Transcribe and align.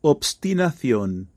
Obstinación. 0.00 1.28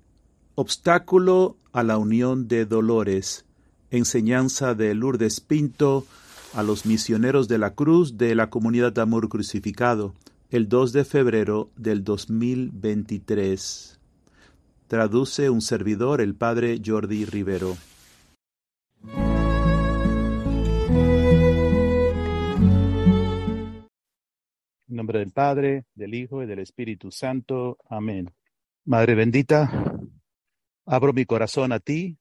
Obstáculo 0.54 1.58
a 1.72 1.82
la 1.82 1.98
unión 1.98 2.48
de 2.48 2.68
dolores. 2.68 3.44
Enseñanza 3.90 4.76
de 4.76 4.94
Lourdes 4.94 5.40
Pinto 5.40 6.06
a 6.54 6.62
los 6.62 6.86
misioneros 6.86 7.48
de 7.48 7.58
la 7.58 7.74
cruz 7.74 8.20
de 8.20 8.36
la 8.36 8.52
comunidad 8.52 8.94
de 8.94 9.02
amor 9.02 9.30
crucificado, 9.30 10.14
el 10.52 10.70
2 10.70 10.94
de 10.94 11.06
febrero 11.06 11.72
del 11.76 12.04
2023. 12.04 14.00
Traduce 14.88 15.50
un 15.50 15.62
servidor, 15.62 16.22
el 16.22 16.36
padre 16.36 16.80
Jordi 16.86 17.26
Rivero. 17.26 17.78
En 24.88 24.98
nombre 24.98 25.18
del 25.18 25.32
Padre, 25.32 25.86
del 25.96 26.14
Hijo 26.14 26.44
y 26.44 26.46
del 26.46 26.60
Espíritu 26.60 27.10
Santo. 27.10 27.80
Amén. 27.90 28.30
Madre 28.84 29.14
bendita, 29.14 29.70
abro 30.88 31.14
mi 31.14 31.26
corazón 31.26 31.72
a 31.72 31.80
ti 31.80 32.18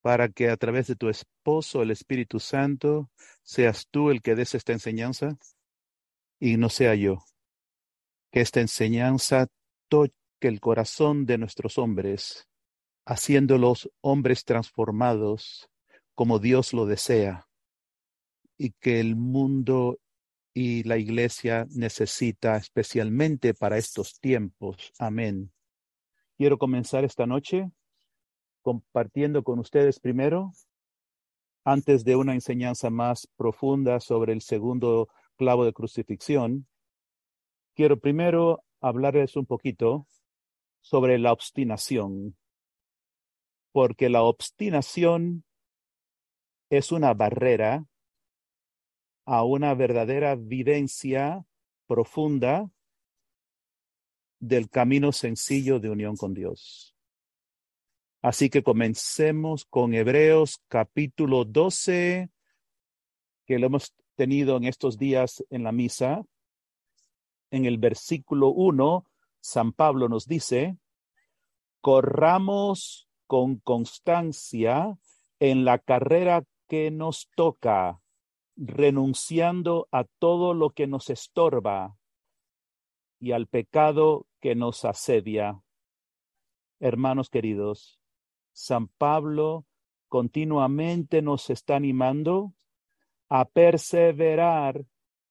para 0.00 0.30
que 0.30 0.48
a 0.48 0.56
través 0.56 0.86
de 0.86 0.96
tu 0.96 1.10
esposo, 1.10 1.82
el 1.82 1.90
Espíritu 1.90 2.40
Santo, 2.40 3.10
seas 3.42 3.86
tú 3.90 4.10
el 4.10 4.22
que 4.22 4.34
des 4.34 4.54
esta 4.54 4.72
enseñanza 4.72 5.36
y 6.40 6.56
no 6.56 6.70
sea 6.70 6.94
yo. 6.94 7.18
Que 8.32 8.40
esta 8.40 8.62
enseñanza 8.62 9.48
toque 9.88 10.14
el 10.40 10.58
corazón 10.58 11.26
de 11.26 11.36
nuestros 11.36 11.76
hombres, 11.76 12.48
haciéndolos 13.04 13.90
hombres 14.00 14.46
transformados 14.46 15.68
como 16.14 16.38
Dios 16.38 16.72
lo 16.72 16.86
desea, 16.86 17.46
y 18.56 18.70
que 18.80 19.00
el 19.00 19.16
mundo 19.16 20.00
y 20.54 20.84
la 20.84 20.96
iglesia 20.96 21.66
necesita 21.70 22.56
especialmente 22.56 23.52
para 23.52 23.76
estos 23.76 24.18
tiempos. 24.18 24.94
Amén. 24.98 25.52
Quiero 26.38 26.56
comenzar 26.56 27.04
esta 27.04 27.26
noche 27.26 27.68
compartiendo 28.62 29.42
con 29.42 29.58
ustedes 29.58 29.98
primero, 29.98 30.52
antes 31.64 32.04
de 32.04 32.14
una 32.14 32.32
enseñanza 32.34 32.90
más 32.90 33.26
profunda 33.36 33.98
sobre 33.98 34.34
el 34.34 34.40
segundo 34.40 35.08
clavo 35.36 35.64
de 35.64 35.72
crucifixión, 35.72 36.68
quiero 37.74 37.98
primero 37.98 38.62
hablarles 38.80 39.34
un 39.34 39.46
poquito 39.46 40.06
sobre 40.80 41.18
la 41.18 41.32
obstinación, 41.32 42.36
porque 43.72 44.08
la 44.08 44.22
obstinación 44.22 45.42
es 46.70 46.92
una 46.92 47.14
barrera 47.14 47.84
a 49.26 49.42
una 49.42 49.74
verdadera 49.74 50.36
vivencia 50.36 51.44
profunda 51.88 52.70
del 54.38 54.68
camino 54.68 55.12
sencillo 55.12 55.80
de 55.80 55.90
unión 55.90 56.16
con 56.16 56.34
Dios. 56.34 56.94
Así 58.22 58.50
que 58.50 58.62
comencemos 58.62 59.64
con 59.64 59.94
Hebreos 59.94 60.60
capítulo 60.68 61.44
12, 61.44 62.30
que 63.46 63.58
lo 63.58 63.66
hemos 63.66 63.94
tenido 64.16 64.56
en 64.56 64.64
estos 64.64 64.98
días 64.98 65.44
en 65.50 65.62
la 65.62 65.72
misa. 65.72 66.24
En 67.50 67.64
el 67.64 67.78
versículo 67.78 68.48
1, 68.48 69.06
San 69.40 69.72
Pablo 69.72 70.08
nos 70.08 70.26
dice, 70.26 70.76
corramos 71.80 73.08
con 73.26 73.56
constancia 73.56 74.98
en 75.38 75.64
la 75.64 75.78
carrera 75.78 76.44
que 76.66 76.90
nos 76.90 77.28
toca 77.36 78.00
renunciando 78.56 79.86
a 79.92 80.04
todo 80.04 80.52
lo 80.52 80.70
que 80.70 80.88
nos 80.88 81.10
estorba 81.10 81.96
y 83.20 83.32
al 83.32 83.46
pecado 83.46 84.26
que 84.40 84.54
nos 84.54 84.84
asedia. 84.84 85.62
Hermanos 86.80 87.30
queridos, 87.30 88.00
San 88.52 88.88
Pablo 88.88 89.66
continuamente 90.08 91.22
nos 91.22 91.50
está 91.50 91.76
animando 91.76 92.54
a 93.28 93.44
perseverar 93.44 94.84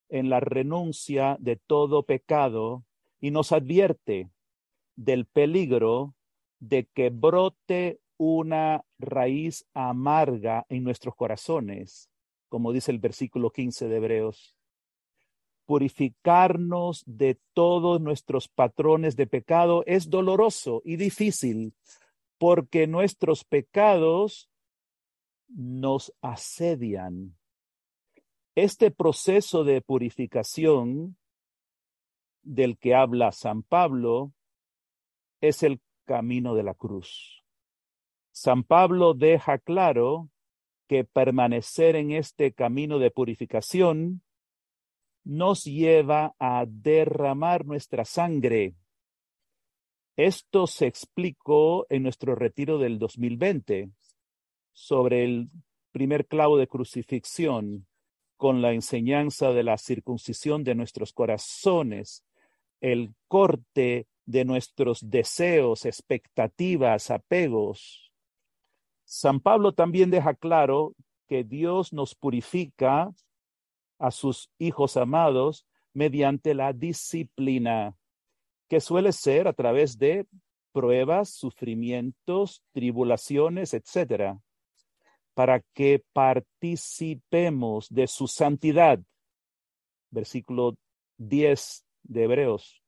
en 0.10 0.30
la 0.30 0.40
renuncia 0.40 1.38
de 1.40 1.56
todo 1.56 2.04
pecado 2.04 2.86
y 3.20 3.32
nos 3.32 3.52
advierte 3.52 4.30
del 4.96 5.26
peligro 5.26 6.16
de 6.60 6.86
que 6.94 7.10
brote 7.10 8.00
una 8.18 8.84
raíz 9.00 9.66
amarga 9.74 10.66
en 10.70 10.84
nuestros 10.84 11.16
corazones 11.16 12.10
como 12.50 12.72
dice 12.72 12.92
el 12.92 13.00
versículo 13.00 13.52
15 13.52 13.88
de 13.88 13.98
Hebreos. 13.98 14.57
Purificarnos 15.68 17.04
de 17.06 17.38
todos 17.54 18.02
nuestros 18.02 18.48
patrones 18.48 19.16
de 19.18 19.28
pecado 19.28 19.84
es 19.86 20.10
doloroso 20.10 20.82
y 20.86 20.96
difícil 20.96 21.76
porque 22.38 22.88
nuestros 22.88 23.44
pecados 23.44 24.50
nos 25.50 26.14
asedian. 26.22 27.38
Este 28.56 28.92
proceso 28.92 29.66
de 29.66 29.82
purificación 29.82 31.18
del 32.44 32.78
que 32.78 32.96
habla 32.96 33.34
San 33.34 33.62
Pablo 33.62 34.34
es 35.42 35.64
el 35.64 35.82
camino 36.06 36.56
de 36.56 36.64
la 36.64 36.76
cruz. 36.76 37.44
San 38.32 38.64
Pablo 38.64 39.14
deja 39.14 39.58
claro 39.58 40.30
que 40.88 41.04
permanecer 41.04 41.98
en 41.98 42.12
este 42.12 42.54
camino 42.54 43.00
de 43.00 43.12
purificación 43.12 44.22
nos 45.28 45.66
lleva 45.66 46.34
a 46.40 46.66
derramar 46.66 47.66
nuestra 47.66 48.06
sangre. 48.06 48.76
Esto 50.16 50.68
se 50.68 50.88
explicó 50.88 51.86
en 51.90 52.04
nuestro 52.04 52.34
retiro 52.34 52.78
del 52.78 52.98
2020 52.98 53.90
sobre 54.72 55.26
el 55.26 55.50
primer 55.92 56.28
clavo 56.28 56.58
de 56.58 56.68
crucifixión 56.68 57.88
con 58.38 58.62
la 58.62 58.72
enseñanza 58.72 59.52
de 59.52 59.64
la 59.64 59.78
circuncisión 59.78 60.64
de 60.64 60.76
nuestros 60.76 61.12
corazones, 61.12 62.24
el 62.80 63.14
corte 63.28 64.08
de 64.26 64.46
nuestros 64.46 65.00
deseos, 65.10 65.86
expectativas, 65.86 67.12
apegos, 67.12 68.08
San 69.04 69.40
Pablo 69.40 69.72
también 69.74 70.10
deja 70.10 70.34
claro 70.34 70.94
que 71.28 71.46
Dios 71.46 71.94
nos 71.94 72.14
purifica 72.14 73.14
a 74.00 74.12
sus 74.12 74.50
hijos 74.58 74.98
amados 74.98 75.66
mediante 75.94 76.54
la 76.54 76.74
disciplina, 76.74 77.96
que 78.68 78.80
suele 78.80 79.12
ser 79.12 79.48
a 79.48 79.54
través 79.54 79.98
de 79.98 80.28
pruebas, 80.72 81.30
sufrimientos, 81.32 82.62
tribulaciones, 82.72 83.74
etcétera, 83.74 84.40
para 85.34 85.62
que 85.74 86.04
participemos 86.14 87.88
de 87.90 88.08
su 88.08 88.28
santidad. 88.28 89.00
Versículo 90.12 90.76
10 91.18 91.86
de 92.04 92.24
Hebreos. 92.24 92.84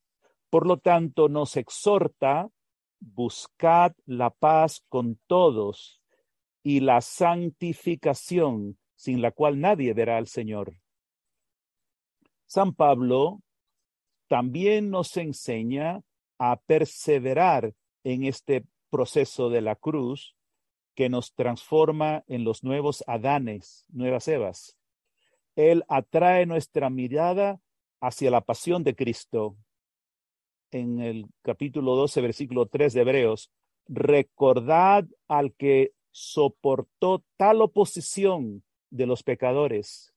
Por 0.50 0.68
lo 0.68 0.78
tanto, 0.78 1.30
nos 1.30 1.58
exhorta, 1.58 2.50
buscad 3.00 3.94
la 4.06 4.30
paz 4.30 4.84
con 4.90 5.20
todos 5.28 6.02
y 6.64 6.82
la 6.82 7.02
santificación 7.02 8.78
sin 8.96 9.22
la 9.22 9.32
cual 9.32 9.60
nadie 9.62 9.94
verá 9.94 10.18
al 10.18 10.28
Señor. 10.28 10.76
San 12.50 12.74
Pablo 12.74 13.44
también 14.28 14.90
nos 14.90 15.16
enseña 15.18 16.02
a 16.40 16.60
perseverar 16.60 17.76
en 18.04 18.26
este 18.26 18.66
proceso 18.90 19.52
de 19.52 19.62
la 19.62 19.76
cruz 19.76 20.36
que 20.96 21.10
nos 21.10 21.36
transforma 21.36 22.24
en 22.26 22.44
los 22.44 22.64
nuevos 22.64 23.04
Adanes, 23.06 23.86
nuevas 23.90 24.28
Evas. 24.28 24.76
Él 25.56 25.84
atrae 25.90 26.48
nuestra 26.48 26.90
mirada 26.90 27.62
hacia 28.02 28.32
la 28.32 28.42
pasión 28.42 28.84
de 28.84 28.96
Cristo. 28.96 29.56
En 30.72 31.02
el 31.02 31.28
capítulo 31.44 31.96
12, 31.96 32.20
versículo 32.22 32.66
3 32.66 32.94
de 32.94 33.02
Hebreos, 33.02 33.52
recordad 33.86 35.06
al 35.28 35.54
que 35.54 35.94
soportó 36.10 37.24
tal 37.38 37.62
oposición 37.62 38.64
de 38.90 39.06
los 39.06 39.22
pecadores 39.22 40.16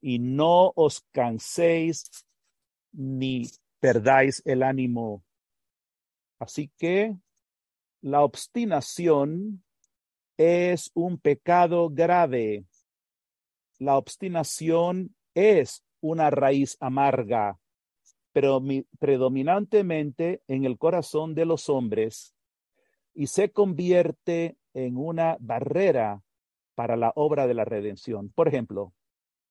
y 0.00 0.18
no 0.18 0.72
os 0.74 1.02
canséis 1.12 2.26
ni 2.92 3.46
perdáis 3.78 4.42
el 4.44 4.62
ánimo. 4.62 5.22
Así 6.38 6.70
que 6.78 7.16
la 8.00 8.22
obstinación 8.22 9.62
es 10.36 10.90
un 10.94 11.18
pecado 11.18 11.90
grave. 11.90 12.64
La 13.78 13.96
obstinación 13.96 15.14
es 15.34 15.84
una 16.00 16.30
raíz 16.30 16.76
amarga, 16.80 17.58
pero 18.32 18.62
predominantemente 18.98 20.42
en 20.48 20.64
el 20.64 20.78
corazón 20.78 21.34
de 21.34 21.44
los 21.44 21.68
hombres 21.68 22.34
y 23.14 23.26
se 23.26 23.50
convierte 23.50 24.56
en 24.72 24.96
una 24.96 25.36
barrera 25.40 26.22
para 26.74 26.96
la 26.96 27.12
obra 27.16 27.46
de 27.46 27.54
la 27.54 27.64
redención. 27.64 28.30
Por 28.30 28.48
ejemplo, 28.48 28.94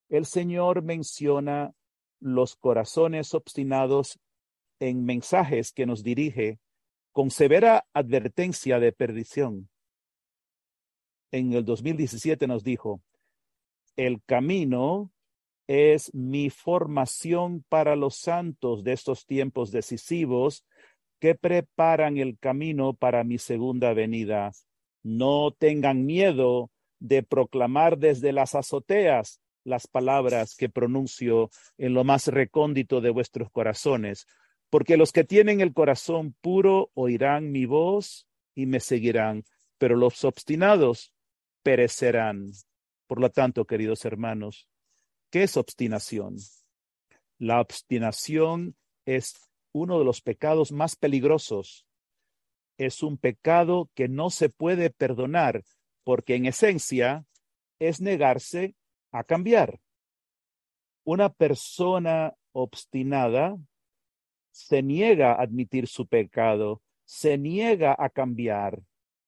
el 0.10 0.26
Señor 0.26 0.82
menciona 0.82 1.74
los 2.20 2.56
corazones 2.56 3.34
obstinados 3.34 4.20
en 4.80 5.06
mensajes 5.06 5.72
que 5.72 5.86
nos 5.86 6.04
dirige 6.04 6.60
con 7.12 7.32
severa 7.32 7.86
advertencia 7.94 8.80
de 8.80 8.92
perdición. 8.92 9.70
En 11.32 11.54
el 11.54 11.64
2017 11.64 12.48
nos 12.48 12.64
dijo, 12.64 13.02
el 13.96 14.22
camino 14.26 15.12
es 15.68 16.14
mi 16.14 16.50
formación 16.50 17.64
para 17.70 17.96
los 17.96 18.16
santos 18.16 18.84
de 18.84 18.94
estos 18.94 19.26
tiempos 19.26 19.72
decisivos 19.72 20.66
que 21.20 21.36
preparan 21.36 22.18
el 22.18 22.40
camino 22.40 22.94
para 22.94 23.24
mi 23.24 23.38
segunda 23.38 23.94
venida. 23.94 24.52
No 25.04 25.52
tengan 25.52 26.06
miedo 26.06 26.72
de 27.00 27.22
proclamar 27.22 27.98
desde 27.98 28.32
las 28.34 28.56
azoteas 28.56 29.40
las 29.64 29.88
palabras 29.88 30.56
que 30.56 30.70
pronuncio 30.70 31.50
en 31.78 31.94
lo 31.94 32.04
más 32.04 32.28
recóndito 32.28 33.02
de 33.02 33.10
vuestros 33.10 33.52
corazones, 33.52 34.28
porque 34.70 34.98
los 34.98 35.12
que 35.12 35.24
tienen 35.24 35.62
el 35.62 35.74
corazón 35.74 36.36
puro 36.42 36.92
oirán 36.94 37.52
mi 37.52 37.66
voz 37.66 38.28
y 38.56 38.66
me 38.66 38.80
seguirán, 38.80 39.44
pero 39.78 39.96
los 39.96 40.24
obstinados 40.24 41.14
perecerán. 41.64 42.52
Por 43.08 43.20
lo 43.20 43.32
tanto, 43.32 43.66
queridos 43.66 44.06
hermanos, 44.06 44.68
¿qué 45.32 45.44
es 45.44 45.58
obstinación? 45.58 46.38
La 47.40 47.62
obstinación 47.62 48.76
es 49.06 49.50
uno 49.72 50.00
de 50.00 50.06
los 50.06 50.22
pecados 50.22 50.72
más 50.72 50.96
peligrosos. 50.96 51.86
Es 52.78 53.04
un 53.04 53.18
pecado 53.18 53.90
que 53.96 54.08
no 54.08 54.30
se 54.30 54.50
puede 54.50 54.90
perdonar 54.90 55.64
porque 56.04 56.36
en 56.36 56.46
esencia 56.46 57.26
es 57.80 58.02
negarse 58.02 58.76
a 59.12 59.24
cambiar. 59.24 59.80
Una 61.04 61.30
persona 61.30 62.36
obstinada 62.52 63.58
se 64.52 64.84
niega 64.84 65.34
a 65.34 65.42
admitir 65.42 65.88
su 65.88 66.08
pecado, 66.08 66.82
se 67.06 67.38
niega 67.38 67.96
a 67.98 68.10
cambiar. 68.10 68.82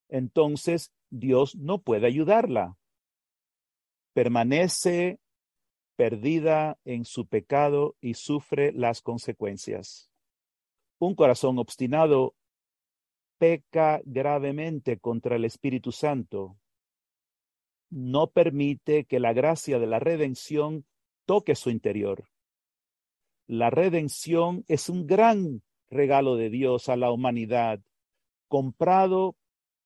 Entonces 0.09 0.91
Dios 1.09 1.55
no 1.55 1.81
puede 1.81 2.07
ayudarla. 2.07 2.77
Permanece 4.13 5.19
perdida 5.95 6.77
en 6.83 7.05
su 7.05 7.27
pecado 7.27 7.95
y 8.01 8.15
sufre 8.15 8.71
las 8.73 9.01
consecuencias. 9.01 10.09
Un 10.99 11.15
corazón 11.15 11.57
obstinado 11.59 12.35
peca 13.37 14.01
gravemente 14.05 14.99
contra 14.99 15.35
el 15.35 15.45
Espíritu 15.45 15.91
Santo 15.91 16.57
no 17.91 18.27
permite 18.27 19.05
que 19.05 19.19
la 19.19 19.33
gracia 19.33 19.77
de 19.77 19.85
la 19.85 19.99
redención 19.99 20.85
toque 21.25 21.55
su 21.55 21.69
interior. 21.69 22.25
La 23.47 23.69
redención 23.69 24.63
es 24.67 24.89
un 24.89 25.05
gran 25.05 25.61
regalo 25.89 26.37
de 26.37 26.49
Dios 26.49 26.89
a 26.89 26.95
la 26.95 27.11
humanidad, 27.11 27.81
comprado 28.47 29.35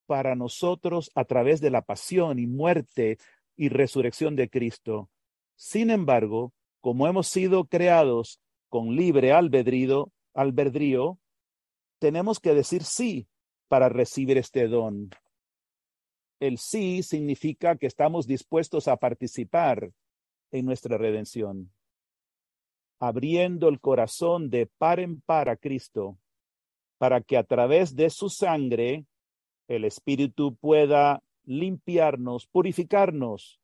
para 0.06 0.36
nosotros 0.36 1.12
a 1.16 1.25
través 1.25 1.62
de 1.62 1.72
la 1.72 1.81
pasión 1.81 2.38
y 2.38 2.46
muerte 2.46 3.18
y 3.56 3.69
resurrección 3.69 4.36
de 4.36 4.50
Cristo. 4.50 5.10
Sin 5.56 5.90
embargo, 5.90 6.54
como 6.80 7.08
hemos 7.08 7.28
sido 7.28 7.66
creados 7.66 8.40
con 8.69 8.96
libre 8.96 9.31
albedrío, 9.31 10.12
albedrío 10.36 11.18
tenemos 11.98 12.40
que 12.40 12.54
decir 12.54 12.84
sí 12.84 13.28
para 13.68 13.90
recibir 13.90 14.38
este 14.38 14.68
don. 14.68 15.10
El 16.40 16.58
sí 16.58 17.02
significa 17.04 17.78
que 17.78 17.88
estamos 17.88 18.28
dispuestos 18.28 18.88
a 18.88 18.98
participar 18.98 19.92
en 20.52 20.66
nuestra 20.66 20.98
redención, 20.98 21.72
abriendo 23.00 23.70
el 23.70 23.80
corazón 23.80 24.50
de 24.50 24.68
par 24.68 25.00
en 25.00 25.22
par 25.22 25.50
a 25.50 25.58
Cristo, 25.58 26.18
para 26.98 27.22
que 27.22 27.38
a 27.38 27.44
través 27.44 27.96
de 27.96 28.10
su 28.10 28.30
sangre 28.30 29.06
el 29.68 29.86
Espíritu 29.86 30.56
pueda 30.56 31.22
limpiarnos, 31.46 32.48
purificarnos 32.48 33.60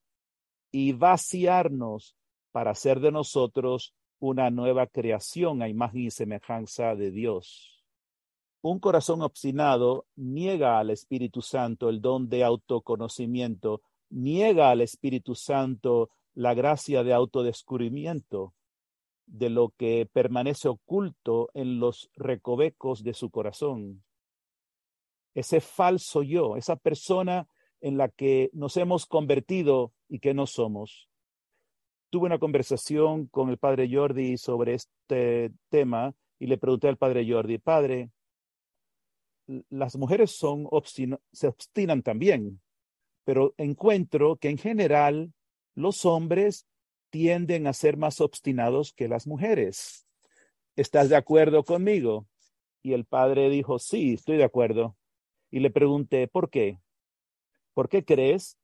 y 0.71 0.93
vaciarnos 0.93 2.15
para 2.51 2.71
hacer 2.71 2.99
de 2.99 3.11
nosotros 3.11 3.93
una 4.19 4.49
nueva 4.49 4.87
creación 4.87 5.61
a 5.61 5.67
imagen 5.67 6.01
y 6.01 6.11
semejanza 6.11 6.95
de 6.95 7.11
Dios. 7.11 7.70
Un 8.61 8.79
corazón 8.79 9.23
obstinado 9.23 10.05
niega 10.15 10.79
al 10.79 10.91
Espíritu 10.91 11.41
Santo 11.41 11.89
el 11.89 11.99
don 11.99 12.29
de 12.29 12.43
autoconocimiento, 12.43 13.81
niega 14.09 14.69
al 14.69 14.81
Espíritu 14.81 15.33
Santo 15.33 16.11
la 16.35 16.53
gracia 16.53 17.03
de 17.03 17.13
autodescubrimiento 17.13 18.53
de 19.25 19.49
lo 19.49 19.69
que 19.77 20.07
permanece 20.11 20.67
oculto 20.67 21.49
en 21.53 21.79
los 21.79 22.09
recovecos 22.15 23.03
de 23.03 23.13
su 23.13 23.31
corazón. 23.31 24.03
Ese 25.33 25.61
falso 25.61 26.21
yo, 26.21 26.57
esa 26.57 26.75
persona 26.75 27.47
en 27.79 27.97
la 27.97 28.09
que 28.09 28.49
nos 28.53 28.77
hemos 28.77 29.05
convertido 29.05 29.91
y 30.07 30.19
que 30.19 30.33
no 30.33 30.45
somos. 30.45 31.09
Tuve 32.11 32.25
una 32.25 32.39
conversación 32.39 33.27
con 33.27 33.49
el 33.49 33.57
padre 33.57 33.89
Jordi 33.91 34.37
sobre 34.37 34.75
este 34.75 35.51
tema 35.69 36.13
y 36.37 36.47
le 36.47 36.57
pregunté 36.57 36.89
al 36.89 36.97
padre 36.97 37.25
Jordi, 37.27 37.57
padre, 37.57 38.11
las 39.69 39.95
mujeres 39.95 40.31
son 40.31 40.67
se 41.31 41.47
obstinan 41.47 42.01
también, 42.01 42.61
pero 43.23 43.53
encuentro 43.57 44.35
que 44.37 44.49
en 44.49 44.57
general 44.57 45.33
los 45.75 46.05
hombres 46.05 46.67
tienden 47.09 47.67
a 47.67 47.73
ser 47.73 47.97
más 47.97 48.21
obstinados 48.21 48.93
que 48.93 49.07
las 49.07 49.27
mujeres. 49.27 50.07
¿Estás 50.75 51.09
de 51.09 51.15
acuerdo 51.15 51.63
conmigo? 51.63 52.27
Y 52.81 52.93
el 52.93 53.05
padre 53.05 53.49
dijo, 53.49 53.77
sí, 53.77 54.13
estoy 54.13 54.37
de 54.37 54.43
acuerdo. 54.43 54.97
Y 55.51 55.59
le 55.59 55.69
pregunté, 55.69 56.27
¿por 56.27 56.49
qué? 56.49 56.79
¿Por 57.73 57.89
qué 57.89 58.03
crees 58.03 58.57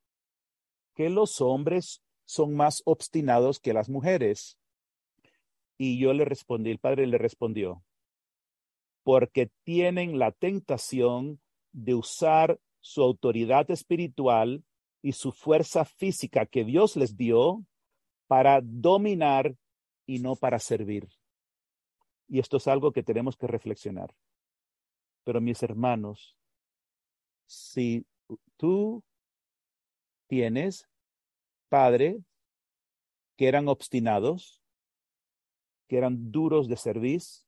que 0.95 1.09
los 1.09 1.41
hombres 1.41 2.01
son 2.25 2.55
más 2.55 2.81
obstinados 2.85 3.59
que 3.59 3.73
las 3.73 3.89
mujeres? 3.89 4.57
Y 5.77 5.99
yo 5.99 6.13
le 6.13 6.25
respondí, 6.25 6.71
el 6.71 6.79
padre 6.79 7.05
le 7.05 7.17
respondió, 7.17 7.83
porque 9.07 9.49
tienen 9.63 10.19
la 10.19 10.33
tentación 10.33 11.39
de 11.71 11.95
usar 11.95 12.59
su 12.81 13.01
autoridad 13.01 13.71
espiritual 13.71 14.65
y 15.01 15.13
su 15.13 15.31
fuerza 15.31 15.85
física 15.85 16.45
que 16.45 16.65
Dios 16.65 16.97
les 16.97 17.15
dio 17.15 17.65
para 18.27 18.59
dominar 18.61 19.55
y 20.05 20.19
no 20.19 20.35
para 20.35 20.59
servir. 20.59 21.07
Y 22.27 22.39
esto 22.39 22.57
es 22.57 22.67
algo 22.67 22.91
que 22.91 23.01
tenemos 23.01 23.37
que 23.37 23.47
reflexionar. 23.47 24.13
Pero 25.23 25.39
mis 25.39 25.63
hermanos, 25.63 26.37
si 27.45 28.05
tú 28.57 29.05
tienes 30.27 30.85
padres 31.69 32.17
que 33.37 33.47
eran 33.47 33.69
obstinados, 33.69 34.61
que 35.87 35.97
eran 35.97 36.29
duros 36.29 36.67
de 36.67 36.75
servicio, 36.75 37.46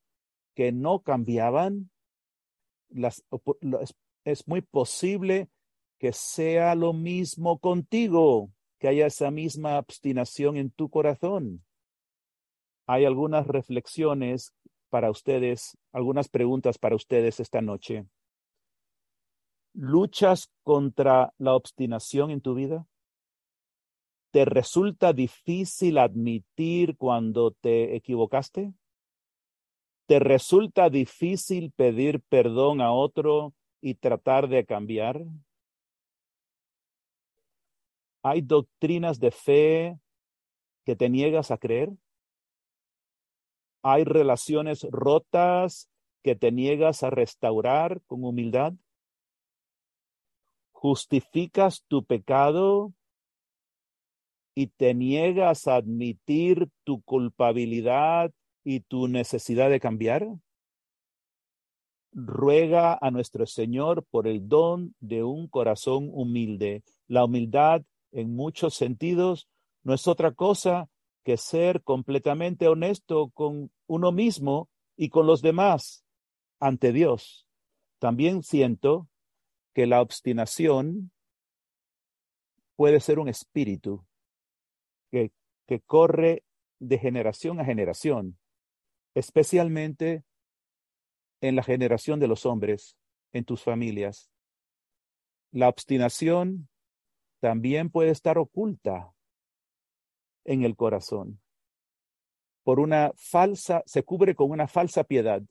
que 0.56 0.72
no 0.72 1.00
cambiaban, 1.02 1.92
las, 2.90 3.24
es 4.24 4.48
muy 4.48 4.62
posible 4.62 5.50
que 6.00 6.14
sea 6.14 6.76
lo 6.76 6.94
mismo 6.94 7.60
contigo, 7.60 8.52
que 8.80 8.88
haya 8.88 9.06
esa 9.06 9.32
misma 9.32 9.78
obstinación 9.78 10.58
en 10.58 10.72
tu 10.72 10.90
corazón. 10.90 11.64
Hay 12.88 13.06
algunas 13.06 13.46
reflexiones 13.46 14.54
para 14.90 15.12
ustedes, 15.12 15.78
algunas 15.92 16.30
preguntas 16.30 16.78
para 16.78 16.96
ustedes 16.96 17.40
esta 17.40 17.62
noche. 17.62 18.06
¿Luchas 19.74 20.52
contra 20.64 21.34
la 21.38 21.54
obstinación 21.54 22.32
en 22.32 22.42
tu 22.42 22.56
vida? 22.56 22.88
¿Te 24.32 24.46
resulta 24.46 25.14
difícil 25.14 25.98
admitir 25.98 26.98
cuando 26.98 27.52
te 27.52 27.96
equivocaste? 27.96 28.74
¿Te 30.10 30.18
resulta 30.18 30.90
difícil 30.90 31.72
pedir 31.72 32.20
perdón 32.30 32.82
a 32.82 32.92
otro 32.92 33.54
y 33.80 33.94
tratar 33.94 34.50
de 34.50 34.66
cambiar? 34.66 35.24
¿Hay 38.24 38.42
doctrinas 38.42 39.20
de 39.20 39.30
fe 39.30 40.00
que 40.84 40.96
te 40.96 41.10
niegas 41.10 41.52
a 41.52 41.60
creer? 41.60 41.92
¿Hay 43.84 44.04
relaciones 44.04 44.82
rotas 44.90 45.92
que 46.24 46.36
te 46.36 46.52
niegas 46.52 47.04
a 47.04 47.12
restaurar 47.12 48.02
con 48.08 48.24
humildad? 48.24 48.74
¿Justificas 50.72 51.84
tu 51.88 52.04
pecado 52.04 52.94
y 54.56 54.66
te 54.70 54.96
niegas 54.96 55.68
a 55.68 55.76
admitir 55.76 56.68
tu 56.84 57.00
culpabilidad 57.04 58.34
y 58.70 58.82
tu 58.82 59.08
necesidad 59.08 59.72
de 59.72 59.80
cambiar? 59.80 60.28
Ruega 62.12 63.00
a 63.02 63.10
nuestro 63.10 63.48
Señor 63.48 64.06
por 64.12 64.28
el 64.28 64.48
don 64.48 64.94
de 65.00 65.24
un 65.24 65.48
corazón 65.48 66.12
humilde. 66.14 66.84
La 67.08 67.26
humildad, 67.26 67.82
en 68.12 68.36
muchos 68.36 68.76
sentidos, 68.76 69.48
no 69.82 69.96
es 69.96 70.08
otra 70.08 70.34
cosa 70.34 70.88
que 71.24 71.36
ser 71.38 71.82
completamente 71.82 72.68
honesto 72.68 73.32
con 73.32 73.72
uno 73.88 74.12
mismo 74.12 74.70
y 74.96 75.10
con 75.10 75.26
los 75.26 75.42
demás 75.42 76.06
ante 76.60 76.94
Dios. 76.94 77.48
También 77.98 78.44
siento 78.44 79.08
que 79.74 79.88
la 79.88 80.00
obstinación 80.00 81.12
puede 82.76 83.00
ser 83.00 83.18
un 83.18 83.30
espíritu 83.30 84.06
que, 85.10 85.32
que 85.66 85.80
corre 85.80 86.44
de 86.78 87.00
generación 87.00 87.60
a 87.60 87.66
generación, 87.66 88.39
especialmente 89.20 90.24
en 91.42 91.56
la 91.56 91.64
generación 91.64 92.20
de 92.20 92.28
los 92.28 92.46
hombres, 92.46 92.98
en 93.32 93.46
tus 93.46 93.64
familias. 93.64 94.32
La 95.52 95.70
obstinación 95.70 96.70
también 97.40 97.90
puede 97.90 98.10
estar 98.10 98.38
oculta 98.38 99.14
en 100.46 100.64
el 100.64 100.76
corazón 100.76 101.42
por 102.70 102.80
una 102.80 103.14
falsa, 103.16 103.82
se 103.88 104.04
cubre 104.04 104.36
con 104.36 104.52
una 104.52 104.68
falsa 104.68 105.04
piedad. 105.04 105.42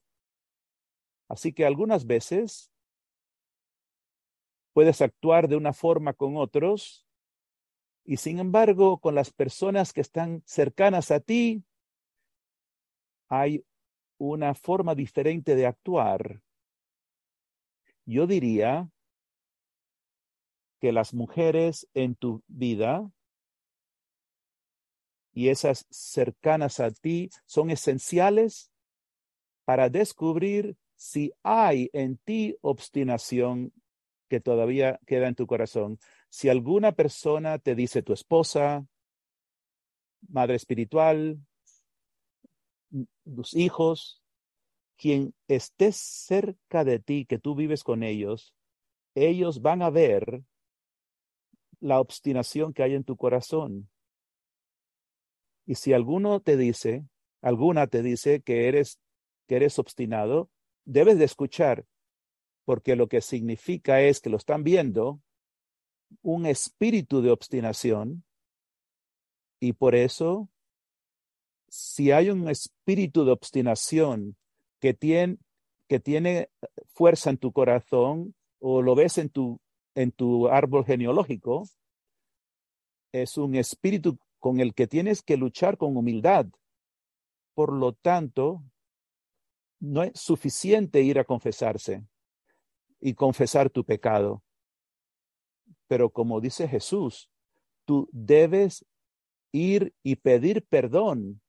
Así 1.29 1.53
que 1.53 1.67
algunas 1.67 2.07
veces 2.07 2.71
puedes 4.73 5.03
actuar 5.03 5.49
de 5.49 5.57
una 5.57 5.73
forma 5.73 6.13
con 6.13 6.37
otros 6.37 7.09
y 8.05 8.19
sin 8.19 8.39
embargo 8.39 8.99
con 8.99 9.17
las 9.17 9.33
personas 9.33 9.93
que 9.93 10.01
están 10.01 10.45
cercanas 10.47 11.11
a 11.11 11.19
ti 11.19 11.65
hay 13.29 13.65
una 14.19 14.55
forma 14.55 14.95
diferente 14.95 15.55
de 15.55 15.67
actuar. 15.67 16.43
Yo 18.05 18.27
diría 18.27 18.91
que 20.81 20.93
las 20.93 21.13
mujeres 21.13 21.89
en 21.95 22.15
tu 22.15 22.43
vida 22.47 23.11
y 25.33 25.51
esas 25.51 25.87
cercanas 25.91 26.81
a 26.81 26.91
ti 26.91 27.31
son 27.47 27.71
esenciales 27.71 28.71
para 29.65 29.89
descubrir 29.89 30.77
si 30.97 31.33
hay 31.43 31.91
en 31.93 32.17
ti 32.19 32.57
obstinación 32.61 33.73
que 34.29 34.41
todavía 34.41 34.99
queda 35.07 35.29
en 35.29 35.35
tu 35.35 35.47
corazón. 35.47 35.99
Si 36.29 36.49
alguna 36.49 36.93
persona 36.93 37.59
te 37.59 37.75
dice 37.75 38.03
tu 38.03 38.13
esposa, 38.13 38.87
madre 40.29 40.57
espiritual, 40.57 41.39
tus 43.25 43.54
hijos, 43.54 44.23
quien 44.97 45.35
esté 45.47 45.92
cerca 45.92 46.85
de 46.85 46.99
ti, 46.99 47.25
que 47.25 47.38
tú 47.38 47.54
vives 47.54 47.85
con 47.85 48.02
ellos, 48.02 48.54
ellos 49.14 49.62
van 49.62 49.83
a 49.83 49.90
ver 49.90 50.42
la 51.80 52.00
obstinación 52.00 52.73
que 52.73 52.83
hay 52.83 52.95
en 52.95 53.04
tu 53.04 53.16
corazón. 53.16 53.88
Y 55.66 55.76
si 55.76 55.92
alguno 55.92 56.40
te 56.40 56.57
dice, 56.57 57.04
alguna 57.42 57.87
te 57.87 58.02
dice 58.02 58.40
que 58.40 58.68
eres, 58.68 58.99
que 59.47 59.57
eres 59.57 59.78
obstinado, 59.78 60.50
debes 60.85 61.18
de 61.18 61.25
escuchar, 61.25 61.87
porque 62.64 62.97
lo 62.97 63.09
que 63.09 63.21
significa 63.21 64.00
es 64.00 64.21
que 64.21 64.30
lo 64.30 64.37
están 64.37 64.64
viendo 64.64 65.21
un 66.23 66.47
espíritu 66.47 67.21
de 67.21 67.30
obstinación 67.30 68.25
y 69.61 69.73
por 69.73 69.95
eso, 69.95 70.49
si 71.69 72.13
hay 72.13 72.31
un 72.31 72.49
espíritu 72.49 73.25
de 73.25 73.33
obstinación 73.33 74.37
que 74.81 74.95
tiene, 74.95 75.39
que 75.89 76.01
tiene 76.01 76.51
fuerza 76.87 77.31
en 77.31 77.39
tu 77.39 77.53
corazón 77.53 78.35
o 78.59 78.83
lo 78.83 78.95
ves 78.95 79.19
en 79.19 79.31
tu, 79.31 79.61
en 79.95 80.13
tu 80.13 80.49
árbol 80.49 80.85
genealógico, 80.85 81.69
es 83.13 83.37
un 83.37 83.55
espíritu 83.55 84.19
con 84.39 84.61
el 84.61 84.75
que 84.75 84.87
tienes 84.87 85.23
que 85.23 85.37
luchar 85.37 85.77
con 85.77 85.97
humildad. 85.97 86.47
Por 87.55 87.73
lo 87.73 87.93
tanto, 87.93 88.63
no 89.81 90.03
es 90.03 90.13
suficiente 90.15 91.03
ir 91.03 91.19
a 91.19 91.25
confesarse 91.25 92.05
y 93.01 93.15
confesar 93.15 93.71
tu 93.71 93.85
pecado. 93.85 94.43
Pero 95.87 96.11
como 96.11 96.41
dice 96.41 96.69
Jesús, 96.69 97.31
tú 97.85 98.09
debes 98.13 98.85
ir 99.53 99.95
y 100.03 100.17
pedir 100.17 100.65
perdón. 100.67 101.41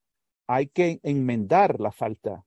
Hay 0.51 0.65
que 0.65 0.99
enmendar 1.03 1.79
la 1.79 1.91
falta. 1.91 2.43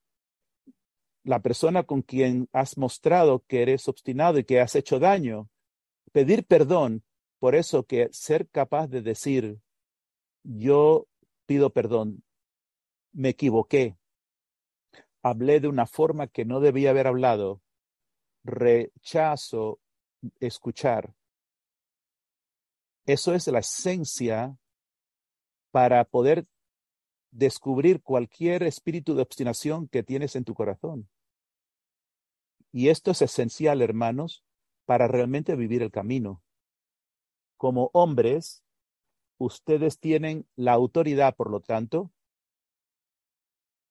La 1.23 1.40
persona 1.40 1.85
con 1.85 2.02
quien 2.02 2.49
has 2.52 2.76
mostrado 2.76 3.44
que 3.47 3.62
eres 3.62 3.87
obstinado 3.87 4.40
y 4.40 4.44
que 4.44 4.61
has 4.61 4.75
hecho 4.75 4.99
daño, 4.99 5.49
pedir 6.11 6.44
perdón. 6.44 7.04
Por 7.38 7.54
eso 7.54 7.85
que 7.85 8.09
ser 8.11 8.49
capaz 8.49 8.88
de 8.88 9.02
decir, 9.02 9.61
yo 10.42 11.06
pido 11.47 11.71
perdón, 11.71 12.25
me 13.12 13.28
equivoqué, 13.28 13.97
hablé 15.23 15.61
de 15.61 15.68
una 15.68 15.87
forma 15.87 16.26
que 16.26 16.44
no 16.44 16.59
debía 16.59 16.90
haber 16.90 17.06
hablado, 17.06 17.62
rechazo 18.42 19.78
escuchar. 20.40 21.14
Eso 23.06 23.32
es 23.32 23.47
la 23.47 23.61
esencia 23.61 24.56
para 25.71 26.04
poder 26.04 26.47
descubrir 27.33 28.03
cualquier 28.03 28.62
espíritu 28.62 29.15
de 29.15 29.23
obstinación 29.23 29.89
que 29.89 30.03
tienes 30.03 30.37
en 30.37 30.45
tu 30.45 30.55
corazón. 30.55 31.09
Y 32.71 32.89
esto 32.89 33.11
es 33.11 33.23
esencial, 33.23 33.83
hermanos, 33.83 34.45
para 34.85 35.09
realmente 35.09 35.57
vivir 35.57 35.83
el 35.83 35.91
camino. 35.91 36.43
Como 37.57 37.91
hombres, 37.93 38.62
ustedes 39.39 39.99
tienen 39.99 40.47
la 40.57 40.73
autoridad, 40.73 41.35
por 41.35 41.51
lo 41.51 41.61
tanto, 41.61 42.12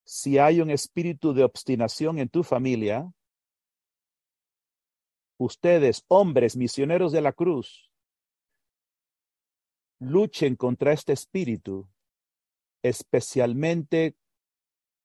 si 0.03 0.37
hay 0.37 0.61
un 0.61 0.69
espíritu 0.69 1.33
de 1.33 1.43
obstinación 1.43 2.19
en 2.19 2.29
tu 2.29 2.43
familia, 2.43 3.11
ustedes, 5.37 6.03
hombres 6.07 6.57
misioneros 6.57 7.11
de 7.11 7.21
la 7.21 7.33
cruz, 7.33 7.91
luchen 9.99 10.55
contra 10.55 10.93
este 10.93 11.13
espíritu, 11.13 11.87
especialmente 12.83 14.15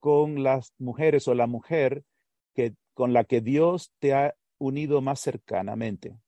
con 0.01 0.43
las 0.43 0.73
mujeres 0.79 1.27
o 1.29 1.35
la 1.35 1.47
mujer 1.47 2.05
que, 2.55 2.75
con 2.95 3.13
la 3.13 3.25
que 3.25 3.41
Dios 3.41 3.93
te 3.99 4.15
ha 4.15 4.35
unido 4.59 5.01
más 5.01 5.21
cercanamente. 5.21 6.19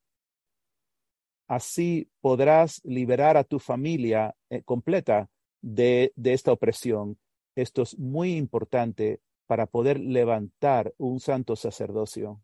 Así 1.46 2.10
podrás 2.20 2.80
liberar 2.84 3.36
a 3.36 3.44
tu 3.44 3.58
familia 3.58 4.34
eh, 4.50 4.62
completa 4.62 5.30
de, 5.62 6.12
de 6.14 6.34
esta 6.34 6.52
opresión. 6.52 7.18
Esto 7.56 7.82
es 7.82 7.98
muy 7.98 8.36
importante 8.36 9.20
para 9.46 9.66
poder 9.66 9.98
levantar 9.98 10.92
un 10.98 11.20
santo 11.20 11.56
sacerdocio, 11.56 12.42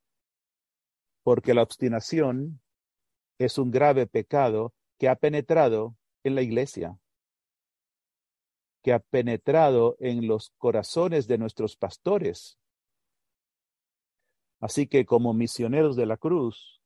porque 1.22 1.52
la 1.52 1.62
obstinación 1.62 2.62
es 3.38 3.58
un 3.58 3.70
grave 3.70 4.06
pecado 4.06 4.72
que 4.98 5.08
ha 5.08 5.16
penetrado 5.16 5.96
en 6.22 6.34
la 6.34 6.42
iglesia, 6.42 6.98
que 8.84 8.92
ha 8.92 8.98
penetrado 8.98 9.96
en 9.98 10.28
los 10.28 10.52
corazones 10.58 11.26
de 11.26 11.38
nuestros 11.38 11.74
pastores. 11.74 12.58
Así 14.60 14.86
que 14.86 15.06
como 15.06 15.32
misioneros 15.32 15.96
de 15.96 16.04
la 16.04 16.18
cruz, 16.18 16.82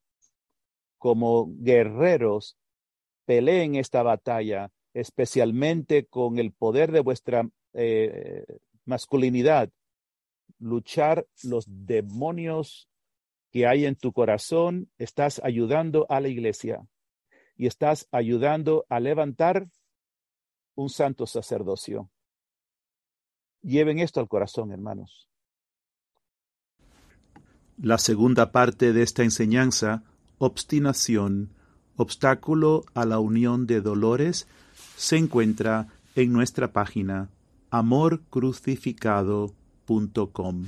como 0.97 1.47
guerreros, 1.57 2.57
peleen 3.25 3.75
esta 3.75 4.01
batalla, 4.01 4.71
especialmente 4.93 6.05
con 6.05 6.39
el 6.39 6.53
poder 6.53 6.93
de 6.93 7.01
vuestra 7.01 7.49
eh, 7.73 8.45
masculinidad, 8.85 9.69
luchar 10.57 11.27
los 11.43 11.65
demonios 11.67 12.87
que 13.51 13.67
hay 13.67 13.85
en 13.85 13.97
tu 13.97 14.13
corazón, 14.13 14.89
estás 14.97 15.41
ayudando 15.43 16.05
a 16.09 16.21
la 16.21 16.29
iglesia 16.29 16.87
y 17.57 17.67
estás 17.67 18.07
ayudando 18.11 18.85
a 18.87 19.01
levantar 19.01 19.67
un 20.79 20.89
santo 20.89 21.27
sacerdocio. 21.27 22.09
Lleven 23.61 23.99
esto 23.99 24.21
al 24.21 24.29
corazón, 24.29 24.71
hermanos. 24.71 25.27
La 27.77 27.97
segunda 27.97 28.51
parte 28.51 28.93
de 28.93 29.01
esta 29.03 29.23
enseñanza 29.23 30.03
obstinación, 30.37 31.49
obstáculo 31.97 32.85
a 32.93 33.03
la 33.05 33.19
unión 33.19 33.67
de 33.67 33.81
dolores, 33.81 34.47
se 34.95 35.17
encuentra 35.17 35.89
en 36.15 36.31
nuestra 36.31 36.71
página 36.71 37.29
amorcrucificado.com. 37.71 40.65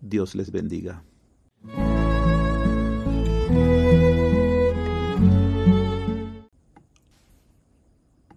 Dios 0.00 0.36
les 0.36 0.52
bendiga. 0.52 1.02